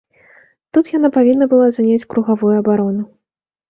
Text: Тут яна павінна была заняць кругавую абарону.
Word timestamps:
Тут 0.77 0.89
яна 0.97 1.13
павінна 1.19 1.45
была 1.53 1.69
заняць 1.79 2.07
кругавую 2.17 2.53
абарону. 2.65 3.03